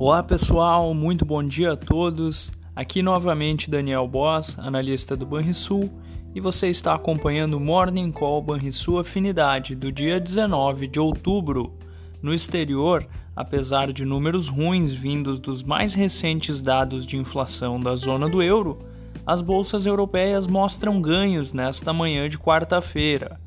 Olá 0.00 0.22
pessoal, 0.22 0.94
muito 0.94 1.24
bom 1.24 1.42
dia 1.42 1.72
a 1.72 1.76
todos. 1.76 2.52
Aqui 2.76 3.02
novamente 3.02 3.68
Daniel 3.68 4.06
Boss, 4.06 4.56
analista 4.56 5.16
do 5.16 5.26
Banrisul, 5.26 5.90
e 6.32 6.40
você 6.40 6.68
está 6.68 6.94
acompanhando 6.94 7.54
o 7.54 7.60
Morning 7.60 8.12
Call 8.12 8.40
Banrisul 8.40 9.00
Afinidade 9.00 9.74
do 9.74 9.90
dia 9.90 10.20
19 10.20 10.86
de 10.86 11.00
outubro. 11.00 11.76
No 12.22 12.32
exterior, 12.32 13.08
apesar 13.34 13.92
de 13.92 14.04
números 14.04 14.46
ruins 14.46 14.94
vindos 14.94 15.40
dos 15.40 15.64
mais 15.64 15.94
recentes 15.94 16.62
dados 16.62 17.04
de 17.04 17.16
inflação 17.16 17.80
da 17.80 17.96
zona 17.96 18.28
do 18.28 18.40
euro, 18.40 18.78
as 19.26 19.42
bolsas 19.42 19.84
europeias 19.84 20.46
mostram 20.46 21.02
ganhos 21.02 21.52
nesta 21.52 21.92
manhã 21.92 22.28
de 22.28 22.38
quarta-feira. 22.38 23.40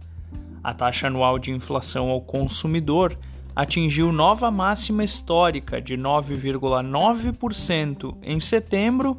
A 0.61 0.73
taxa 0.73 1.07
anual 1.07 1.39
de 1.39 1.53
inflação 1.53 2.09
ao 2.09 2.19
consumidor 2.19 3.17
atingiu 3.55 4.11
nova 4.11 4.51
máxima 4.51 5.03
histórica 5.03 5.81
de 5.81 5.97
9,9% 5.97 8.15
em 8.21 8.39
setembro, 8.39 9.17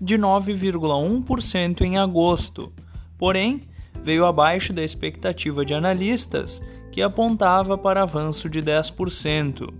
de 0.00 0.16
9,1% 0.16 1.82
em 1.82 1.98
agosto. 1.98 2.72
Porém, 3.16 3.62
veio 4.02 4.26
abaixo 4.26 4.72
da 4.72 4.82
expectativa 4.82 5.64
de 5.64 5.74
analistas, 5.74 6.62
que 6.90 7.02
apontava 7.02 7.76
para 7.76 8.02
avanço 8.02 8.48
de 8.48 8.62
10%. 8.62 9.72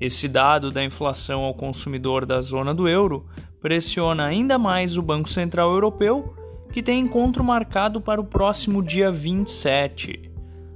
Esse 0.00 0.28
dado 0.28 0.70
da 0.70 0.82
inflação 0.82 1.42
ao 1.42 1.54
consumidor 1.54 2.24
da 2.24 2.40
zona 2.40 2.74
do 2.74 2.88
euro 2.88 3.26
pressiona 3.60 4.24
ainda 4.24 4.58
mais 4.58 4.96
o 4.96 5.02
Banco 5.02 5.28
Central 5.28 5.70
Europeu, 5.72 6.34
que 6.72 6.82
tem 6.82 7.00
encontro 7.00 7.44
marcado 7.44 8.00
para 8.00 8.20
o 8.20 8.24
próximo 8.24 8.82
dia 8.82 9.12
27. 9.12 10.30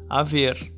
A 0.08 0.22
ver. 0.22 0.73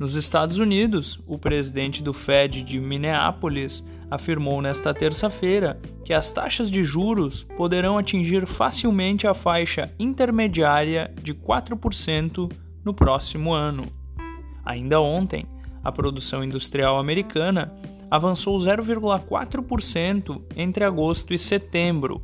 Nos 0.00 0.14
Estados 0.14 0.58
Unidos, 0.58 1.20
o 1.26 1.36
presidente 1.36 2.02
do 2.02 2.14
Fed 2.14 2.62
de 2.62 2.80
Minneapolis 2.80 3.84
afirmou 4.10 4.62
nesta 4.62 4.94
terça-feira 4.94 5.78
que 6.02 6.14
as 6.14 6.30
taxas 6.30 6.70
de 6.70 6.82
juros 6.82 7.44
poderão 7.54 7.98
atingir 7.98 8.46
facilmente 8.46 9.26
a 9.26 9.34
faixa 9.34 9.92
intermediária 9.98 11.12
de 11.22 11.34
4% 11.34 12.50
no 12.82 12.94
próximo 12.94 13.52
ano. 13.52 13.88
Ainda 14.64 14.98
ontem, 15.02 15.44
a 15.84 15.92
produção 15.92 16.42
industrial 16.42 16.98
americana 16.98 17.70
avançou 18.10 18.56
0,4% 18.56 20.42
entre 20.56 20.82
agosto 20.82 21.34
e 21.34 21.38
setembro. 21.38 22.22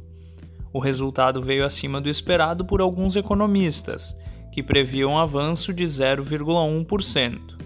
O 0.72 0.78
resultado 0.78 1.42
veio 1.42 1.66
acima 1.66 2.00
do 2.00 2.08
esperado 2.08 2.64
por 2.64 2.80
alguns 2.80 3.16
economistas, 3.16 4.16
que 4.50 4.62
previam 4.62 5.10
um 5.10 5.18
avanço 5.18 5.74
de 5.74 5.84
0,1%. 5.84 7.65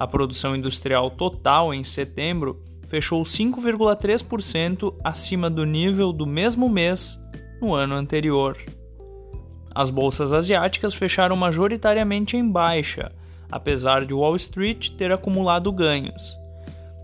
A 0.00 0.06
produção 0.06 0.56
industrial 0.56 1.10
total 1.10 1.74
em 1.74 1.84
setembro 1.84 2.62
fechou 2.88 3.22
5,3% 3.22 4.94
acima 5.04 5.50
do 5.50 5.66
nível 5.66 6.10
do 6.10 6.26
mesmo 6.26 6.70
mês 6.70 7.22
no 7.60 7.74
ano 7.74 7.96
anterior. 7.96 8.56
As 9.74 9.90
bolsas 9.90 10.32
asiáticas 10.32 10.94
fecharam 10.94 11.36
majoritariamente 11.36 12.34
em 12.34 12.50
baixa, 12.50 13.12
apesar 13.52 14.06
de 14.06 14.14
Wall 14.14 14.36
Street 14.36 14.88
ter 14.92 15.12
acumulado 15.12 15.70
ganhos. 15.70 16.34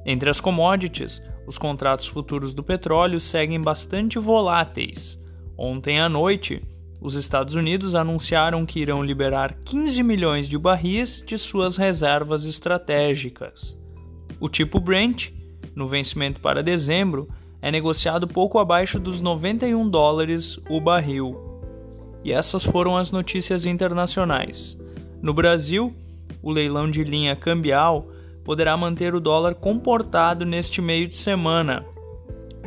Entre 0.06 0.30
as 0.30 0.40
commodities, 0.40 1.22
os 1.46 1.58
contratos 1.58 2.06
futuros 2.06 2.54
do 2.54 2.62
petróleo 2.62 3.20
seguem 3.20 3.60
bastante 3.60 4.18
voláteis. 4.18 5.20
Ontem 5.58 6.00
à 6.00 6.08
noite, 6.08 6.62
os 7.00 7.14
Estados 7.14 7.54
Unidos 7.54 7.94
anunciaram 7.94 8.64
que 8.64 8.80
irão 8.80 9.02
liberar 9.02 9.54
15 9.64 10.02
milhões 10.02 10.48
de 10.48 10.58
barris 10.58 11.22
de 11.24 11.36
suas 11.36 11.76
reservas 11.76 12.44
estratégicas. 12.44 13.76
O 14.40 14.48
tipo 14.48 14.80
Brent, 14.80 15.30
no 15.74 15.86
vencimento 15.86 16.40
para 16.40 16.62
dezembro, 16.62 17.28
é 17.60 17.70
negociado 17.70 18.26
pouco 18.26 18.58
abaixo 18.58 18.98
dos 18.98 19.20
91 19.20 19.88
dólares 19.88 20.58
o 20.68 20.80
barril. 20.80 21.36
E 22.24 22.32
essas 22.32 22.64
foram 22.64 22.96
as 22.96 23.12
notícias 23.12 23.66
internacionais. 23.66 24.76
No 25.22 25.32
Brasil, 25.32 25.94
o 26.42 26.50
leilão 26.50 26.90
de 26.90 27.04
linha 27.04 27.36
cambial 27.36 28.08
poderá 28.44 28.76
manter 28.76 29.14
o 29.14 29.20
dólar 29.20 29.54
comportado 29.54 30.44
neste 30.44 30.80
meio 30.80 31.08
de 31.08 31.16
semana. 31.16 31.84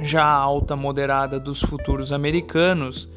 Já 0.01 0.23
a 0.23 0.33
alta 0.33 0.75
moderada 0.75 1.39
dos 1.39 1.61
futuros 1.61 2.11
americanos 2.11 3.09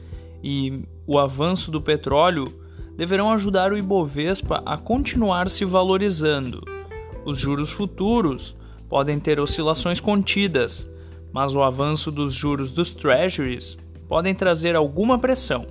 e 0.43 0.83
o 1.07 1.19
avanço 1.19 1.71
do 1.71 1.81
petróleo 1.81 2.53
deverão 2.97 3.33
ajudar 3.33 3.73
o 3.73 3.79
Ibovespa 3.79 4.63
a 4.67 4.77
continuar 4.77 5.49
se 5.49 5.65
valorizando. 5.65 6.63
Os 7.25 7.39
juros 7.39 7.71
futuros 7.71 8.55
podem 8.89 9.19
ter 9.19 9.41
oscilações 9.41 10.01
contidas, 10.01 10.87
mas 11.33 11.55
o 11.55 11.63
avanço 11.63 12.11
dos 12.11 12.35
juros 12.35 12.75
dos 12.75 12.95
treasuries 12.95 13.79
podem 14.09 14.35
trazer 14.35 14.77
alguma 14.77 15.19
pressão. 15.19 15.67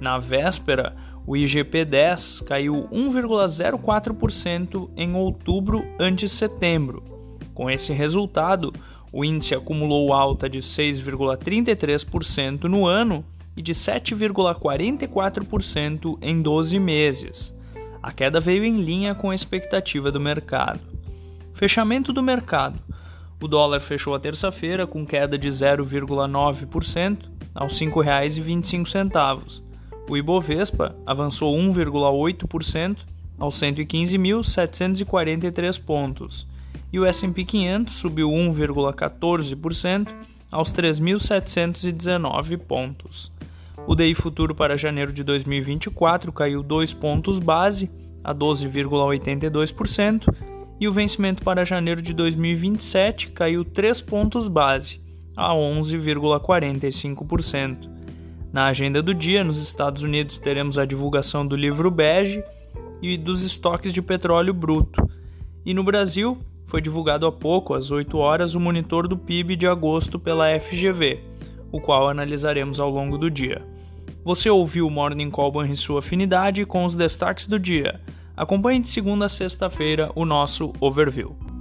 Na 0.00 0.18
véspera, 0.18 0.94
o 1.26 1.32
IGP-10 1.32 2.44
caiu 2.44 2.88
1,04% 2.92 4.90
em 4.96 5.16
outubro 5.16 5.84
ante 5.98 6.28
setembro. 6.28 7.02
Com 7.54 7.68
esse 7.70 7.92
resultado, 7.92 8.72
o 9.12 9.24
índice 9.24 9.54
acumulou 9.54 10.12
alta 10.12 10.48
de 10.48 10.60
6,33% 10.60 12.64
no 12.64 12.86
ano 12.86 13.24
e 13.56 13.62
de 13.62 13.72
7,44% 13.72 16.18
em 16.20 16.42
12 16.42 16.78
meses. 16.78 17.54
A 18.02 18.12
queda 18.12 18.38
veio 18.40 18.64
em 18.64 18.82
linha 18.82 19.14
com 19.14 19.30
a 19.30 19.34
expectativa 19.34 20.12
do 20.12 20.20
mercado. 20.20 20.80
Fechamento 21.52 22.12
do 22.12 22.22
mercado. 22.22 22.78
O 23.40 23.48
dólar 23.48 23.80
fechou 23.80 24.14
a 24.14 24.20
terça-feira 24.20 24.86
com 24.86 25.06
queda 25.06 25.38
de 25.38 25.48
0,9% 25.48 27.30
aos 27.54 27.78
R$ 27.78 27.86
5,25. 27.86 29.62
O 30.08 30.16
Ibovespa 30.16 30.96
avançou 31.06 31.54
1,8% 31.56 32.96
aos 33.38 33.54
115.743 33.56 35.80
pontos. 35.82 36.46
E 36.92 36.98
o 36.98 37.06
S&P 37.06 37.44
500 37.44 37.94
subiu 37.94 38.30
1,14% 38.30 40.08
aos 40.50 40.72
3.719 40.72 42.58
pontos. 42.58 43.30
O 43.86 43.94
DI 43.94 44.14
futuro 44.14 44.54
para 44.54 44.78
janeiro 44.78 45.12
de 45.12 45.22
2024 45.22 46.32
caiu 46.32 46.62
2 46.62 46.94
pontos 46.94 47.38
base 47.38 47.90
a 48.24 48.34
12,82% 48.34 50.34
e 50.80 50.88
o 50.88 50.92
vencimento 50.92 51.42
para 51.42 51.66
janeiro 51.66 52.00
de 52.00 52.14
2027 52.14 53.32
caiu 53.32 53.62
3 53.62 54.00
pontos 54.00 54.48
base 54.48 55.02
a 55.36 55.52
11,45%. 55.52 57.90
Na 58.50 58.64
agenda 58.66 59.02
do 59.02 59.12
dia, 59.12 59.44
nos 59.44 59.58
Estados 59.58 60.00
Unidos, 60.02 60.38
teremos 60.38 60.78
a 60.78 60.86
divulgação 60.86 61.46
do 61.46 61.54
livro 61.54 61.90
bege 61.90 62.42
e 63.02 63.18
dos 63.18 63.42
estoques 63.42 63.92
de 63.92 64.00
petróleo 64.00 64.54
bruto. 64.54 65.06
E 65.66 65.74
no 65.74 65.84
Brasil, 65.84 66.38
foi 66.64 66.80
divulgado 66.80 67.26
há 67.26 67.32
pouco, 67.32 67.74
às 67.74 67.90
8 67.90 68.16
horas, 68.16 68.54
o 68.54 68.60
monitor 68.60 69.06
do 69.06 69.18
PIB 69.18 69.56
de 69.56 69.66
agosto 69.66 70.18
pela 70.18 70.58
FGV, 70.58 71.20
o 71.70 71.78
qual 71.80 72.08
analisaremos 72.08 72.80
ao 72.80 72.88
longo 72.88 73.18
do 73.18 73.30
dia. 73.30 73.73
Você 74.24 74.48
ouviu 74.48 74.86
o 74.86 74.90
Morning 74.90 75.30
Call 75.30 75.64
em 75.64 75.74
sua 75.74 75.98
afinidade 75.98 76.64
com 76.64 76.84
os 76.84 76.94
destaques 76.94 77.46
do 77.46 77.58
dia. 77.58 78.00
Acompanhe 78.36 78.80
de 78.80 78.88
segunda 78.88 79.26
a 79.26 79.28
sexta-feira 79.28 80.10
o 80.14 80.24
nosso 80.24 80.72
overview. 80.80 81.53